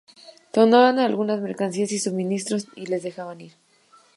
[0.51, 3.53] Tomaban algunas mercancías y suministros y les dejaban ir.